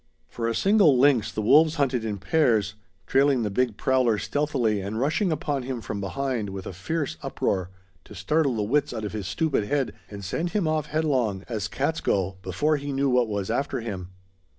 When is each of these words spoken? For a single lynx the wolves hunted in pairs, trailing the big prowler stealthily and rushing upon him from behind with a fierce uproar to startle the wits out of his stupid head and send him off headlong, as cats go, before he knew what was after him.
For 0.27 0.47
a 0.47 0.55
single 0.55 0.97
lynx 0.97 1.31
the 1.31 1.43
wolves 1.43 1.75
hunted 1.75 2.03
in 2.03 2.17
pairs, 2.17 2.73
trailing 3.05 3.43
the 3.43 3.51
big 3.51 3.77
prowler 3.77 4.17
stealthily 4.17 4.81
and 4.81 4.99
rushing 4.99 5.31
upon 5.31 5.61
him 5.61 5.79
from 5.79 6.01
behind 6.01 6.49
with 6.49 6.65
a 6.65 6.73
fierce 6.73 7.17
uproar 7.21 7.69
to 8.05 8.15
startle 8.15 8.55
the 8.55 8.63
wits 8.63 8.95
out 8.95 9.05
of 9.05 9.13
his 9.13 9.27
stupid 9.27 9.65
head 9.65 9.93
and 10.09 10.25
send 10.25 10.53
him 10.53 10.67
off 10.67 10.87
headlong, 10.87 11.43
as 11.47 11.67
cats 11.67 12.01
go, 12.01 12.37
before 12.41 12.77
he 12.77 12.91
knew 12.91 13.11
what 13.11 13.27
was 13.27 13.51
after 13.51 13.79
him. 13.81 14.09